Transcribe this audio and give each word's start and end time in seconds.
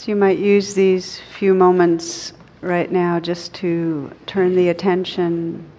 So 0.00 0.10
you 0.10 0.16
might 0.16 0.38
use 0.38 0.72
these 0.72 1.20
few 1.36 1.52
moments 1.52 2.32
right 2.62 2.90
now 2.90 3.20
just 3.20 3.52
to 3.56 4.10
turn 4.24 4.56
the 4.56 4.70
attention 4.70 5.70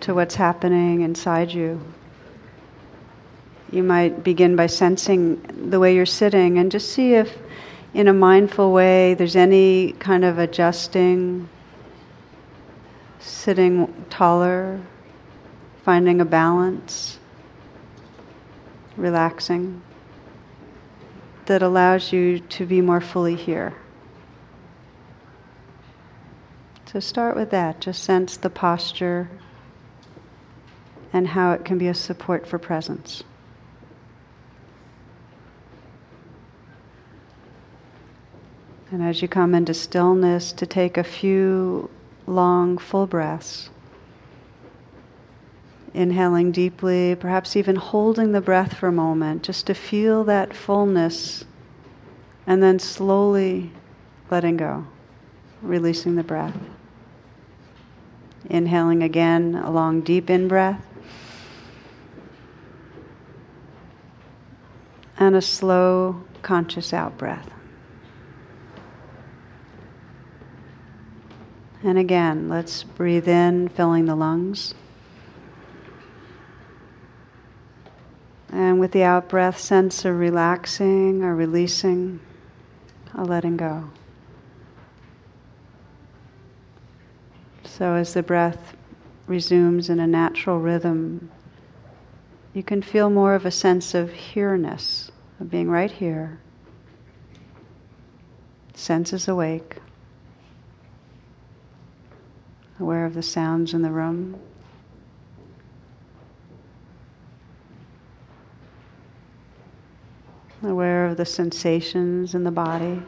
to 0.00 0.14
what's 0.14 0.34
happening 0.34 1.00
inside 1.00 1.50
you. 1.50 1.80
You 3.70 3.82
might 3.82 4.22
begin 4.22 4.56
by 4.56 4.66
sensing 4.66 5.40
the 5.70 5.80
way 5.80 5.94
you're 5.94 6.04
sitting 6.04 6.58
and 6.58 6.70
just 6.70 6.92
see 6.92 7.14
if, 7.14 7.38
in 7.94 8.08
a 8.08 8.12
mindful 8.12 8.72
way, 8.72 9.14
there's 9.14 9.36
any 9.36 9.92
kind 9.92 10.22
of 10.26 10.38
adjusting, 10.38 11.48
sitting 13.20 14.04
taller, 14.10 14.82
finding 15.82 16.20
a 16.20 16.26
balance, 16.26 17.18
relaxing, 18.98 19.80
that 21.46 21.62
allows 21.62 22.12
you 22.12 22.38
to 22.38 22.66
be 22.66 22.80
more 22.80 23.00
fully 23.00 23.34
here. 23.34 23.74
So 26.86 27.00
start 27.00 27.36
with 27.36 27.50
that. 27.50 27.80
Just 27.80 28.02
sense 28.02 28.36
the 28.36 28.50
posture 28.50 29.30
and 31.12 31.28
how 31.28 31.52
it 31.52 31.64
can 31.64 31.78
be 31.78 31.88
a 31.88 31.94
support 31.94 32.46
for 32.46 32.58
presence. 32.58 33.22
And 38.90 39.02
as 39.02 39.22
you 39.22 39.28
come 39.28 39.54
into 39.54 39.72
stillness, 39.72 40.52
to 40.52 40.66
take 40.66 40.98
a 40.98 41.04
few 41.04 41.88
long, 42.26 42.76
full 42.76 43.06
breaths. 43.06 43.70
Inhaling 45.94 46.52
deeply, 46.52 47.14
perhaps 47.14 47.54
even 47.54 47.76
holding 47.76 48.32
the 48.32 48.40
breath 48.40 48.74
for 48.74 48.88
a 48.88 48.92
moment, 48.92 49.42
just 49.42 49.66
to 49.66 49.74
feel 49.74 50.24
that 50.24 50.54
fullness, 50.54 51.44
and 52.46 52.62
then 52.62 52.78
slowly 52.78 53.70
letting 54.30 54.56
go, 54.56 54.86
releasing 55.60 56.14
the 56.14 56.22
breath. 56.22 56.56
Inhaling 58.48 59.02
again, 59.02 59.54
a 59.54 59.70
long, 59.70 60.00
deep 60.00 60.30
in 60.30 60.48
breath. 60.48 60.84
And 65.18 65.36
a 65.36 65.42
slow, 65.42 66.24
conscious 66.42 66.92
out 66.92 67.18
breath. 67.18 67.50
And 71.84 71.98
again, 71.98 72.48
let's 72.48 72.82
breathe 72.82 73.28
in, 73.28 73.68
filling 73.68 74.06
the 74.06 74.14
lungs. 74.14 74.74
And 78.52 78.78
with 78.78 78.92
the 78.92 79.02
out 79.02 79.30
breath, 79.30 79.58
sense 79.58 80.04
of 80.04 80.18
relaxing, 80.18 81.22
a 81.22 81.34
releasing, 81.34 82.20
a 83.14 83.24
letting 83.24 83.56
go. 83.56 83.90
So 87.64 87.94
as 87.94 88.12
the 88.12 88.22
breath 88.22 88.76
resumes 89.26 89.88
in 89.88 89.98
a 89.98 90.06
natural 90.06 90.60
rhythm, 90.60 91.30
you 92.52 92.62
can 92.62 92.82
feel 92.82 93.08
more 93.08 93.34
of 93.34 93.46
a 93.46 93.50
sense 93.50 93.94
of 93.94 94.12
here-ness, 94.12 95.10
of 95.40 95.50
being 95.50 95.70
right 95.70 95.90
here. 95.90 96.38
Senses 98.74 99.26
awake, 99.28 99.78
aware 102.78 103.06
of 103.06 103.14
the 103.14 103.22
sounds 103.22 103.72
in 103.72 103.80
the 103.80 103.90
room. 103.90 104.38
Aware 110.64 111.06
of 111.06 111.16
the 111.16 111.24
sensations 111.24 112.34
in 112.34 112.44
the 112.44 112.52
body. 112.52 113.02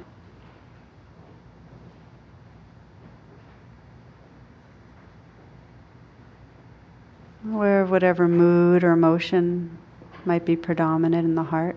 aware 7.55 7.83
of 7.83 7.91
whatever 7.91 8.27
mood 8.27 8.83
or 8.83 8.93
emotion 8.93 9.79
might 10.25 10.45
be 10.45 10.57
predominant 10.57 11.25
in 11.25 11.35
the 11.35 11.43
heart. 11.45 11.77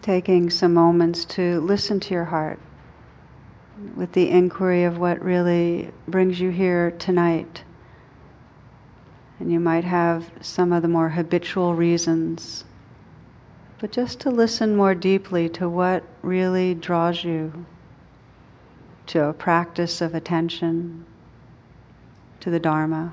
Taking 0.00 0.50
some 0.50 0.74
moments 0.74 1.24
to 1.26 1.60
listen 1.60 2.00
to 2.00 2.14
your 2.14 2.24
heart 2.24 2.58
with 3.96 4.12
the 4.12 4.30
inquiry 4.30 4.84
of 4.84 4.98
what 4.98 5.22
really 5.22 5.90
brings 6.08 6.40
you 6.40 6.50
here 6.50 6.90
tonight. 6.92 7.64
And 9.38 9.52
you 9.52 9.60
might 9.60 9.84
have 9.84 10.30
some 10.40 10.72
of 10.72 10.82
the 10.82 10.88
more 10.88 11.10
habitual 11.10 11.74
reasons 11.74 12.64
but 13.82 13.90
just 13.90 14.20
to 14.20 14.30
listen 14.30 14.76
more 14.76 14.94
deeply 14.94 15.48
to 15.48 15.68
what 15.68 16.04
really 16.22 16.72
draws 16.72 17.24
you 17.24 17.66
to 19.08 19.24
a 19.24 19.32
practice 19.32 20.00
of 20.00 20.14
attention, 20.14 21.04
to 22.38 22.48
the 22.48 22.60
Dharma. 22.60 23.12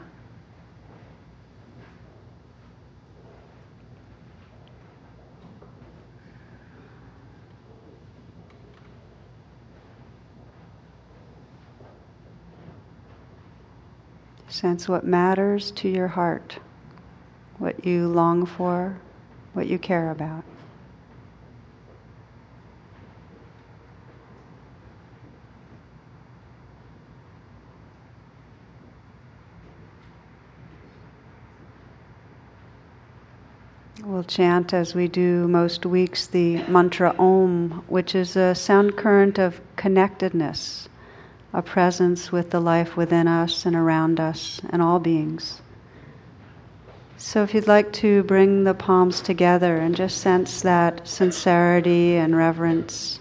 Sense 14.59 14.89
what 14.89 15.05
matters 15.05 15.71
to 15.71 15.87
your 15.87 16.09
heart, 16.09 16.59
what 17.59 17.85
you 17.85 18.09
long 18.09 18.45
for, 18.45 18.97
what 19.53 19.67
you 19.67 19.79
care 19.79 20.11
about. 20.11 20.43
We'll 34.03 34.25
chant 34.25 34.73
as 34.73 34.93
we 34.93 35.07
do 35.07 35.47
most 35.47 35.85
weeks 35.85 36.27
the 36.27 36.63
mantra 36.63 37.15
Om, 37.17 37.85
which 37.87 38.13
is 38.13 38.35
a 38.35 38.53
sound 38.55 38.97
current 38.97 39.39
of 39.39 39.61
connectedness, 39.77 40.88
a 41.53 41.61
presence 41.61 42.31
with 42.31 42.51
the 42.51 42.59
life 42.59 42.95
within 42.95 43.27
us 43.27 43.65
and 43.65 43.75
around 43.75 44.19
us 44.19 44.61
and 44.69 44.81
all 44.81 44.99
beings. 44.99 45.61
So, 47.17 47.43
if 47.43 47.53
you'd 47.53 47.67
like 47.67 47.91
to 47.93 48.23
bring 48.23 48.63
the 48.63 48.73
palms 48.73 49.19
together 49.19 49.77
and 49.77 49.95
just 49.95 50.19
sense 50.19 50.61
that 50.61 51.05
sincerity 51.07 52.15
and 52.15 52.35
reverence, 52.35 53.19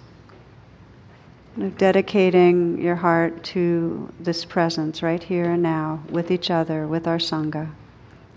dedicating 1.76 2.80
your 2.80 2.94
heart 2.94 3.42
to 3.42 4.12
this 4.20 4.44
presence 4.44 5.02
right 5.02 5.22
here 5.22 5.50
and 5.50 5.62
now 5.62 6.00
with 6.10 6.30
each 6.30 6.50
other, 6.50 6.86
with 6.86 7.08
our 7.08 7.18
Sangha. 7.18 7.70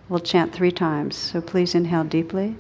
We'll 0.09 0.19
chant 0.19 0.51
three 0.51 0.72
times, 0.72 1.16
so 1.16 1.41
please 1.41 1.75
inhale 1.75 2.03
deeply. 2.03 2.56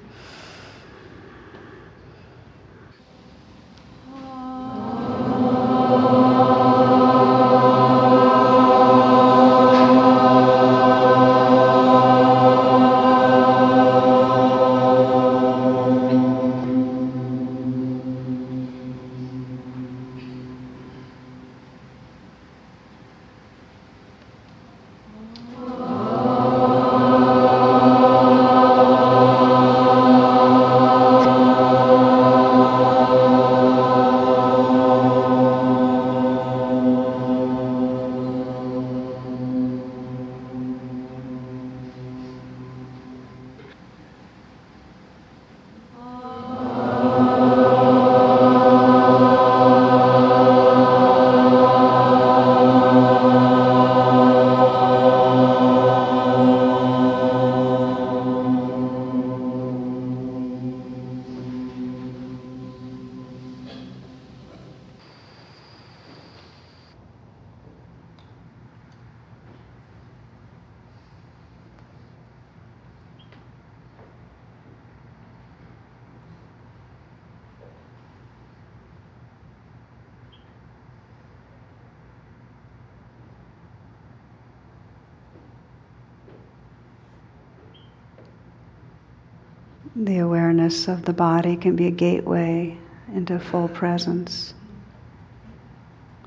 The 90.03 90.17
awareness 90.17 90.87
of 90.87 91.05
the 91.05 91.13
body 91.13 91.55
can 91.55 91.75
be 91.75 91.85
a 91.85 91.91
gateway 91.91 92.75
into 93.13 93.37
full 93.37 93.67
presence. 93.67 94.55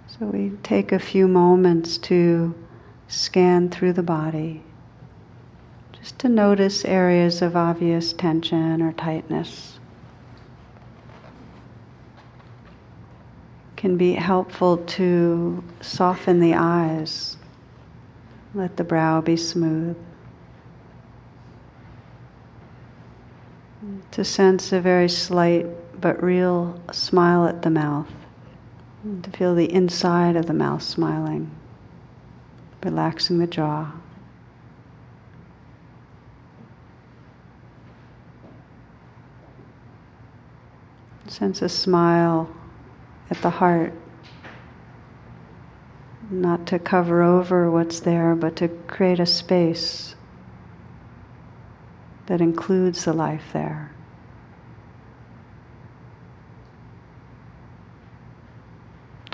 So 0.06 0.26
we 0.26 0.52
take 0.62 0.92
a 0.92 1.00
few 1.00 1.26
moments 1.26 1.98
to 1.98 2.54
scan 3.08 3.70
through 3.70 3.94
the 3.94 4.02
body, 4.04 4.62
just 5.92 6.20
to 6.20 6.28
notice 6.28 6.84
areas 6.84 7.42
of 7.42 7.56
obvious 7.56 8.12
tension 8.12 8.80
or 8.80 8.92
tightness. 8.92 9.80
Can 13.74 13.96
be 13.96 14.12
helpful 14.12 14.76
to 14.76 15.64
soften 15.80 16.38
the 16.38 16.54
eyes, 16.54 17.38
let 18.54 18.76
the 18.76 18.84
brow 18.84 19.20
be 19.20 19.36
smooth. 19.36 19.96
To 24.12 24.24
sense 24.24 24.72
a 24.72 24.80
very 24.80 25.08
slight 25.08 25.66
but 26.00 26.22
real 26.22 26.80
smile 26.92 27.46
at 27.46 27.62
the 27.62 27.70
mouth 27.70 28.10
to 29.22 29.30
feel 29.30 29.54
the 29.54 29.70
inside 29.72 30.36
of 30.36 30.46
the 30.46 30.54
mouth 30.54 30.82
smiling, 30.82 31.50
relaxing 32.82 33.38
the 33.38 33.46
jaw. 33.46 33.92
Sense 41.26 41.62
a 41.62 41.68
smile 41.68 42.54
at 43.30 43.42
the 43.42 43.50
heart, 43.50 43.92
not 46.30 46.66
to 46.66 46.78
cover 46.78 47.22
over 47.22 47.70
what's 47.70 48.00
there, 48.00 48.34
but 48.34 48.56
to 48.56 48.68
create 48.68 49.20
a 49.20 49.26
space 49.26 50.14
that 52.26 52.40
includes 52.40 53.04
the 53.04 53.12
life 53.12 53.44
there. 53.52 53.93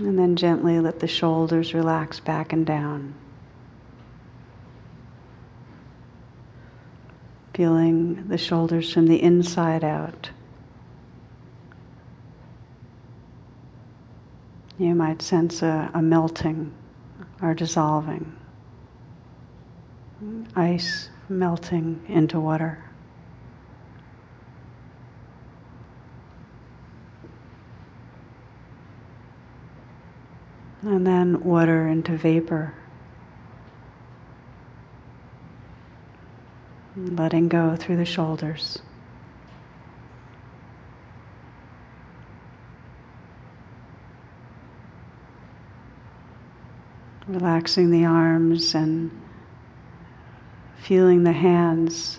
And 0.00 0.19
then 0.19 0.35
gently 0.35 0.81
let 0.81 1.00
the 1.00 1.06
shoulders 1.06 1.75
relax 1.75 2.20
back 2.20 2.55
and 2.55 2.64
down. 2.64 3.12
Feeling 7.52 8.26
the 8.26 8.38
shoulders 8.38 8.91
from 8.94 9.06
the 9.06 9.23
inside 9.23 9.85
out. 9.85 10.31
You 14.79 14.94
might 14.94 15.20
sense 15.20 15.61
a, 15.61 15.91
a 15.93 16.00
melting 16.00 16.73
or 17.43 17.53
dissolving, 17.53 18.35
ice 20.56 21.11
melting 21.29 22.03
into 22.08 22.41
water. 22.41 22.90
And 30.82 31.06
then 31.06 31.43
water 31.43 31.87
into 31.87 32.17
vapor. 32.17 32.75
Letting 36.97 37.49
go 37.49 37.77
through 37.77 37.97
the 37.97 38.05
shoulders. 38.05 38.79
Relaxing 47.29 47.91
the 47.91 48.05
arms 48.05 48.75
and 48.75 49.11
feeling 50.79 51.23
the 51.23 51.32
hands. 51.32 52.19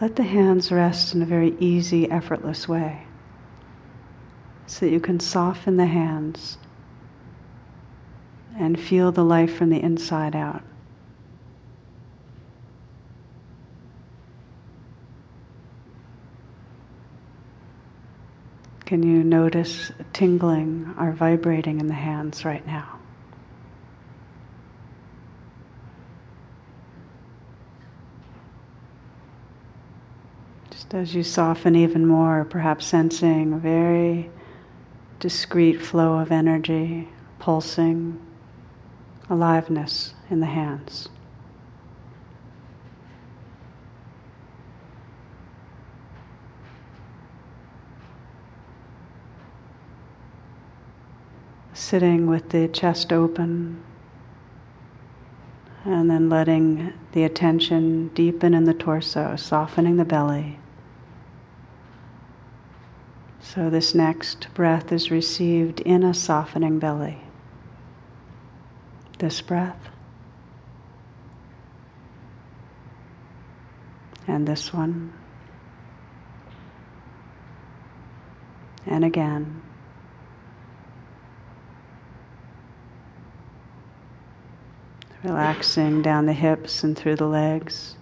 Let 0.00 0.16
the 0.16 0.22
hands 0.22 0.70
rest 0.70 1.14
in 1.14 1.22
a 1.22 1.26
very 1.26 1.56
easy, 1.58 2.08
effortless 2.10 2.68
way 2.68 3.03
so 4.66 4.86
that 4.86 4.92
you 4.92 5.00
can 5.00 5.20
soften 5.20 5.76
the 5.76 5.86
hands 5.86 6.58
and 8.58 8.80
feel 8.80 9.12
the 9.12 9.24
life 9.24 9.54
from 9.56 9.70
the 9.70 9.80
inside 9.80 10.34
out. 10.34 10.62
Can 18.86 19.02
you 19.02 19.24
notice 19.24 19.90
tingling 20.12 20.94
or 20.98 21.12
vibrating 21.12 21.80
in 21.80 21.86
the 21.86 21.94
hands 21.94 22.44
right 22.44 22.64
now? 22.66 22.98
Just 30.70 30.94
as 30.94 31.14
you 31.14 31.22
soften 31.22 31.74
even 31.74 32.06
more, 32.06 32.44
perhaps 32.44 32.86
sensing 32.86 33.54
a 33.54 33.58
very 33.58 34.30
discrete 35.18 35.80
flow 35.80 36.18
of 36.18 36.30
energy, 36.30 37.08
pulsing, 37.38 38.20
aliveness 39.28 40.14
in 40.30 40.40
the 40.40 40.46
hands. 40.46 41.08
Sitting 51.72 52.26
with 52.26 52.50
the 52.50 52.68
chest 52.68 53.12
open 53.12 53.82
and 55.84 56.10
then 56.10 56.30
letting 56.30 56.92
the 57.12 57.24
attention 57.24 58.08
deepen 58.08 58.54
in 58.54 58.64
the 58.64 58.74
torso, 58.74 59.36
softening 59.36 59.96
the 59.96 60.04
belly. 60.04 60.58
So, 63.54 63.70
this 63.70 63.94
next 63.94 64.48
breath 64.52 64.90
is 64.90 65.12
received 65.12 65.78
in 65.82 66.02
a 66.02 66.12
softening 66.12 66.80
belly. 66.80 67.20
This 69.20 69.40
breath. 69.40 69.90
And 74.26 74.48
this 74.48 74.74
one. 74.74 75.12
And 78.86 79.04
again. 79.04 79.62
Relaxing 85.22 86.02
down 86.02 86.26
the 86.26 86.32
hips 86.32 86.82
and 86.82 86.98
through 86.98 87.16
the 87.16 87.28
legs. 87.28 87.94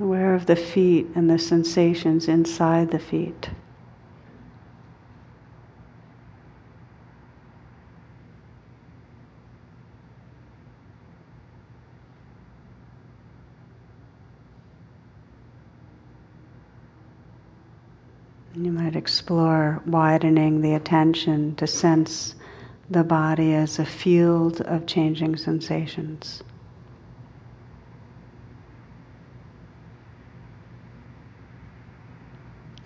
Aware 0.00 0.34
of 0.34 0.46
the 0.46 0.56
feet 0.56 1.06
and 1.14 1.30
the 1.30 1.38
sensations 1.38 2.28
inside 2.28 2.90
the 2.90 2.98
feet. 2.98 3.50
You 18.56 18.70
might 18.70 18.94
explore 18.94 19.82
widening 19.84 20.60
the 20.60 20.74
attention 20.74 21.56
to 21.56 21.66
sense 21.66 22.36
the 22.88 23.02
body 23.02 23.52
as 23.52 23.78
a 23.78 23.84
field 23.84 24.60
of 24.60 24.86
changing 24.86 25.36
sensations. 25.36 26.42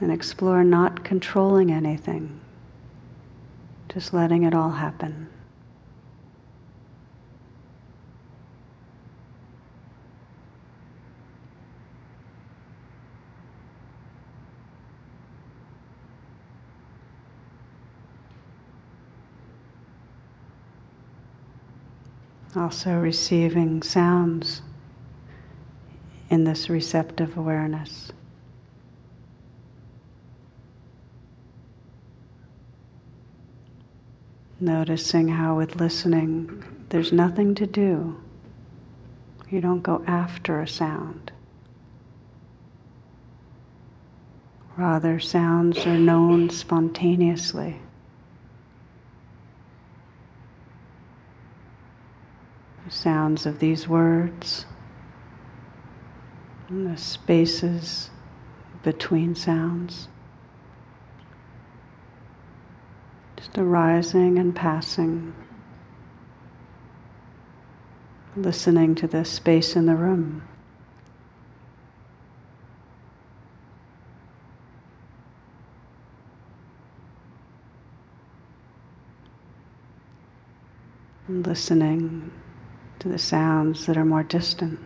And 0.00 0.12
explore 0.12 0.62
not 0.62 1.05
controlling 1.05 1.73
anything, 1.73 2.40
just 3.88 4.12
letting 4.12 4.45
it 4.45 4.55
all 4.55 4.71
happen. 4.71 5.28
Also 22.57 22.93
receiving 22.93 23.83
sounds 23.83 24.62
in 26.31 26.45
this 26.45 26.69
receptive 26.69 27.37
awareness. 27.37 28.11
Noticing 34.60 35.28
how 35.28 35.56
with 35.56 35.76
listening, 35.76 36.64
there's 36.88 37.12
nothing 37.12 37.54
to 37.56 37.66
do. 37.66 38.20
You 39.48 39.60
don't 39.60 39.82
go 39.82 40.02
after 40.06 40.60
a 40.60 40.66
sound. 40.66 41.30
Rather, 44.76 45.20
sounds 45.20 45.86
are 45.86 45.98
known 45.98 46.50
spontaneously. 46.50 47.80
The 52.84 52.90
sounds 52.90 53.46
of 53.46 53.60
these 53.60 53.86
words, 53.86 54.66
and 56.68 56.92
the 56.92 56.96
spaces 56.96 58.10
between 58.82 59.34
sounds. 59.34 60.08
Just 63.49 63.59
arising 63.59 64.38
and 64.38 64.55
passing, 64.55 65.35
listening 68.37 68.95
to 68.97 69.07
the 69.07 69.25
space 69.25 69.75
in 69.75 69.87
the 69.87 69.97
room. 69.97 70.43
listening 81.28 82.33
to 82.99 83.07
the 83.07 83.19
sounds 83.19 83.85
that 83.85 83.99
are 83.99 84.05
more 84.05 84.23
distant. 84.23 84.81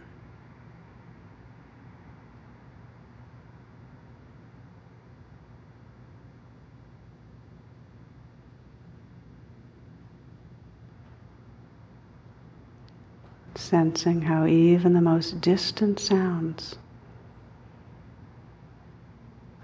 Sensing 13.72 14.20
how 14.20 14.44
even 14.44 14.92
the 14.92 15.00
most 15.00 15.40
distant 15.40 15.98
sounds 15.98 16.76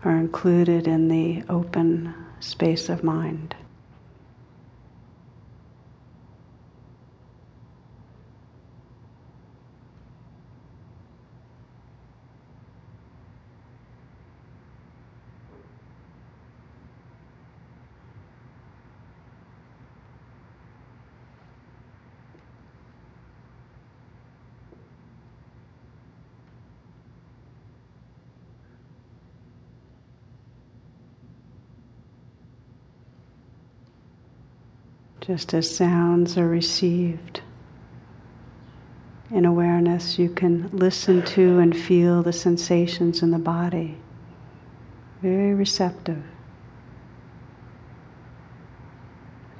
are 0.02 0.16
included 0.16 0.88
in 0.88 1.08
the 1.08 1.44
open 1.50 2.14
space 2.40 2.88
of 2.88 3.04
mind. 3.04 3.54
Just 35.28 35.52
as 35.52 35.70
sounds 35.70 36.38
are 36.38 36.48
received. 36.48 37.42
In 39.30 39.44
awareness, 39.44 40.18
you 40.18 40.30
can 40.30 40.70
listen 40.72 41.22
to 41.26 41.58
and 41.58 41.76
feel 41.76 42.22
the 42.22 42.32
sensations 42.32 43.22
in 43.22 43.30
the 43.30 43.38
body. 43.38 43.98
Very 45.20 45.52
receptive. 45.52 46.22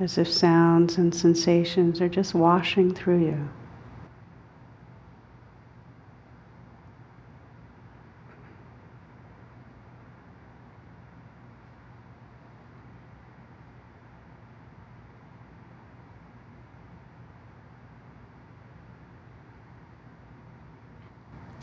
As 0.01 0.17
if 0.17 0.33
sounds 0.33 0.97
and 0.97 1.15
sensations 1.15 2.01
are 2.01 2.09
just 2.09 2.33
washing 2.33 2.95
through 2.95 3.27
you. 3.27 3.49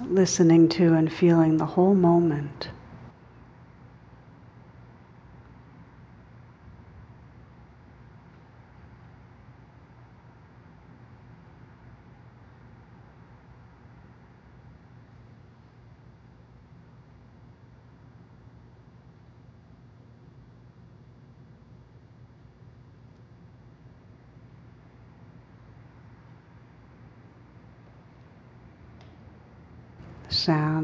Listening 0.09 0.69
to 0.69 0.93
and 0.93 1.12
feeling 1.12 1.57
the 1.57 1.65
whole 1.65 1.95
moment. 1.95 2.69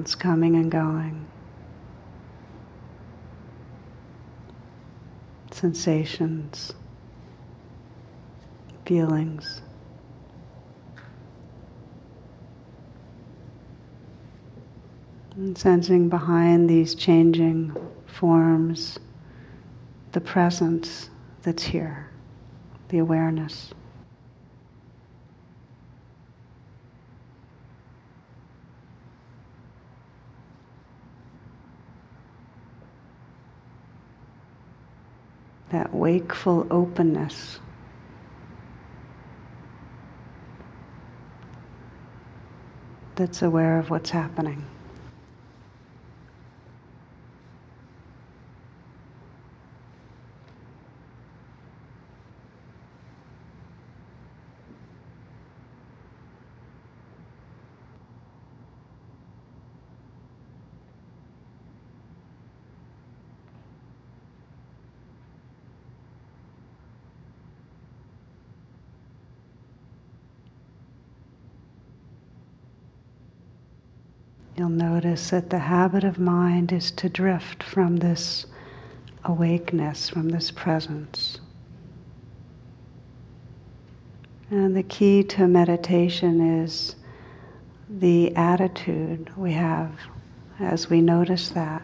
Sounds 0.01 0.15
coming 0.15 0.55
and 0.55 0.71
going, 0.71 1.27
sensations, 5.51 6.73
feelings. 8.85 9.61
And 15.35 15.55
sensing 15.55 16.09
behind 16.09 16.67
these 16.67 16.95
changing 16.95 17.75
forms 18.07 18.97
the 20.13 20.21
presence 20.21 21.11
that's 21.43 21.63
here, 21.63 22.09
the 22.89 22.97
awareness. 22.97 23.71
That 35.71 35.93
wakeful 35.93 36.67
openness. 36.69 37.59
That's 43.15 43.41
aware 43.41 43.79
of 43.79 43.89
what's 43.89 44.09
happening. 44.09 44.65
Notice 74.81 75.29
that 75.29 75.51
the 75.51 75.59
habit 75.59 76.03
of 76.03 76.17
mind 76.17 76.71
is 76.71 76.89
to 76.89 77.07
drift 77.07 77.61
from 77.61 77.97
this 77.97 78.47
awakeness, 79.25 80.09
from 80.09 80.29
this 80.29 80.49
presence. 80.49 81.39
And 84.49 84.75
the 84.75 84.83
key 84.83 85.23
to 85.23 85.47
meditation 85.47 86.63
is 86.63 86.95
the 87.89 88.35
attitude 88.35 89.29
we 89.37 89.53
have 89.53 89.91
as 90.59 90.89
we 90.89 90.99
notice 90.99 91.49
that. 91.49 91.83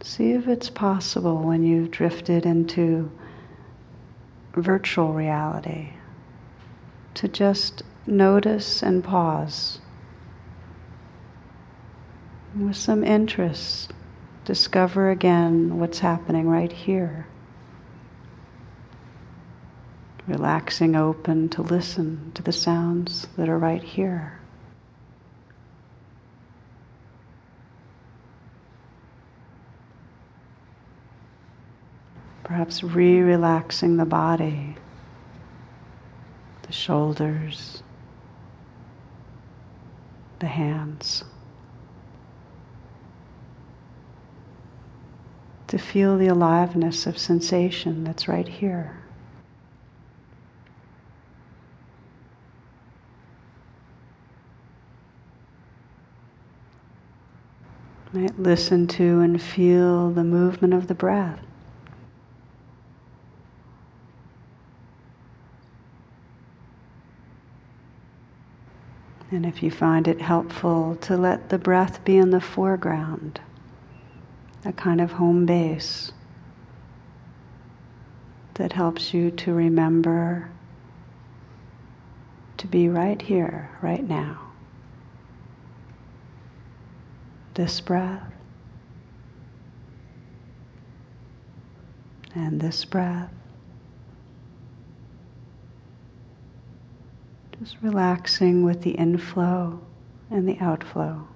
See 0.00 0.32
if 0.32 0.48
it's 0.48 0.70
possible 0.70 1.42
when 1.42 1.62
you've 1.62 1.90
drifted 1.90 2.46
into 2.46 3.10
virtual 4.54 5.12
reality 5.12 5.90
to 7.14 7.28
just 7.28 7.82
notice 8.06 8.82
and 8.82 9.04
pause 9.04 9.80
with 12.58 12.76
some 12.76 13.04
interest, 13.04 13.92
discover 14.44 15.10
again 15.10 15.78
what's 15.78 16.00
happening 16.00 16.48
right 16.48 16.72
here. 16.72 17.26
Relaxing 20.26 20.96
open 20.96 21.48
to 21.50 21.62
listen 21.62 22.32
to 22.34 22.42
the 22.42 22.52
sounds 22.52 23.26
that 23.36 23.48
are 23.48 23.58
right 23.58 23.82
here. 23.82 24.38
Perhaps 32.44 32.82
re 32.82 33.20
relaxing 33.20 33.96
the 33.96 34.04
body, 34.04 34.74
the 36.62 36.72
shoulders, 36.72 37.84
the 40.40 40.48
hands. 40.48 41.22
to 45.70 45.78
feel 45.78 46.18
the 46.18 46.26
aliveness 46.26 47.06
of 47.06 47.16
sensation 47.16 48.02
that's 48.02 48.26
right 48.26 48.48
here. 48.48 48.98
Might 58.12 58.36
listen 58.36 58.88
to 58.88 59.20
and 59.20 59.40
feel 59.40 60.10
the 60.10 60.24
movement 60.24 60.74
of 60.74 60.88
the 60.88 60.94
breath. 60.96 61.38
And 69.30 69.46
if 69.46 69.62
you 69.62 69.70
find 69.70 70.08
it 70.08 70.20
helpful 70.20 70.96
to 71.02 71.16
let 71.16 71.50
the 71.50 71.58
breath 71.58 72.04
be 72.04 72.16
in 72.16 72.30
the 72.30 72.40
foreground 72.40 73.40
a 74.64 74.72
kind 74.72 75.00
of 75.00 75.12
home 75.12 75.46
base 75.46 76.12
that 78.54 78.72
helps 78.72 79.14
you 79.14 79.30
to 79.30 79.52
remember 79.54 80.50
to 82.58 82.66
be 82.66 82.88
right 82.88 83.22
here, 83.22 83.70
right 83.80 84.06
now. 84.06 84.38
This 87.54 87.80
breath 87.80 88.22
and 92.34 92.60
this 92.60 92.84
breath. 92.84 93.30
Just 97.58 97.76
relaxing 97.82 98.62
with 98.62 98.82
the 98.82 98.92
inflow 98.92 99.80
and 100.30 100.48
the 100.48 100.58
outflow. 100.60 101.26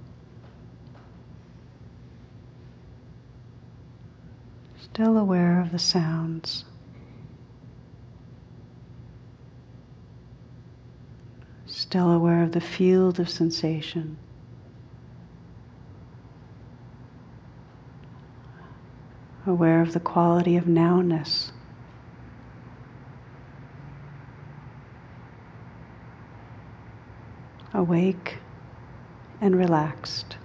Still 4.94 5.18
aware 5.18 5.60
of 5.60 5.72
the 5.72 5.78
sounds. 5.80 6.64
Still 11.66 12.12
aware 12.12 12.44
of 12.44 12.52
the 12.52 12.60
field 12.60 13.18
of 13.18 13.28
sensation. 13.28 14.16
Aware 19.44 19.82
of 19.82 19.94
the 19.94 19.98
quality 19.98 20.56
of 20.56 20.66
nowness. 20.66 21.50
awake 27.72 28.38
and 29.40 29.56
relaxed. 29.56 30.36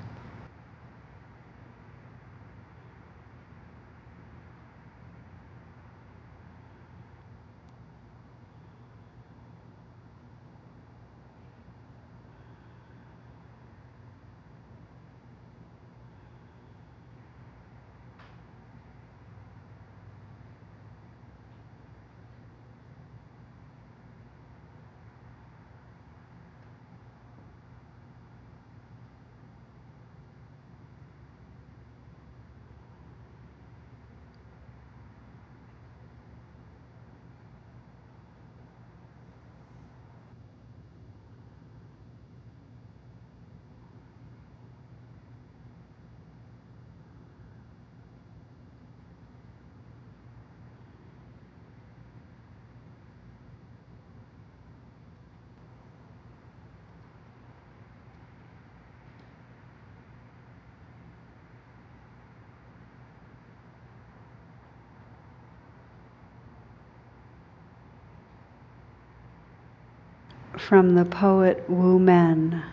From 70.60 70.96
the 70.96 71.06
poet 71.06 71.64
Wu 71.70 71.98
Men 71.98 72.64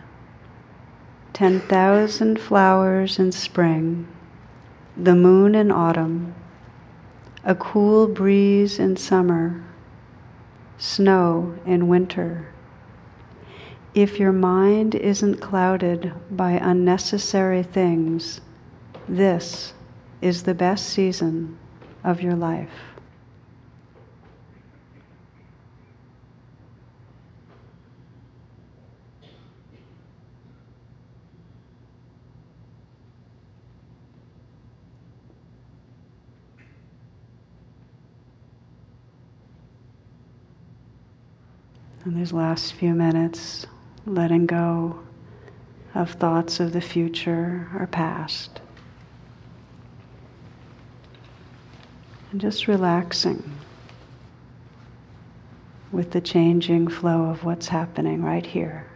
Ten 1.37 1.59
thousand 1.59 2.39
flowers 2.39 3.19
in 3.19 3.31
spring, 3.31 4.07
the 4.97 5.13
moon 5.13 5.53
in 5.53 5.71
autumn, 5.71 6.33
a 7.43 7.53
cool 7.53 8.07
breeze 8.07 8.79
in 8.79 8.97
summer, 8.97 9.63
snow 10.79 11.55
in 11.63 11.87
winter. 11.87 12.47
If 13.93 14.19
your 14.19 14.31
mind 14.31 14.95
isn't 14.95 15.39
clouded 15.39 16.11
by 16.31 16.53
unnecessary 16.53 17.61
things, 17.61 18.41
this 19.07 19.73
is 20.19 20.41
the 20.41 20.55
best 20.55 20.89
season 20.89 21.55
of 22.03 22.23
your 22.23 22.35
life. 22.35 22.96
In 42.05 42.15
these 42.17 42.33
last 42.33 42.73
few 42.73 42.93
minutes, 42.93 43.65
letting 44.05 44.45
go 44.45 44.99
of 45.93 46.11
thoughts 46.11 46.59
of 46.59 46.73
the 46.73 46.81
future 46.81 47.67
or 47.77 47.87
past. 47.87 48.61
And 52.31 52.41
just 52.41 52.67
relaxing 52.67 53.51
with 55.91 56.11
the 56.11 56.21
changing 56.21 56.87
flow 56.87 57.25
of 57.25 57.43
what's 57.43 57.67
happening 57.67 58.23
right 58.23 58.45
here. 58.45 58.86